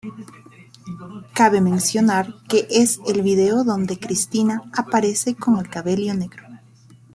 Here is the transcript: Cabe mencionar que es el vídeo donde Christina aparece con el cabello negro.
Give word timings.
Cabe 1.35 1.61
mencionar 1.61 2.33
que 2.49 2.65
es 2.71 2.99
el 3.05 3.21
vídeo 3.21 3.63
donde 3.63 3.99
Christina 3.99 4.63
aparece 4.75 5.35
con 5.35 5.59
el 5.59 5.69
cabello 5.69 6.15
negro. 6.15 6.41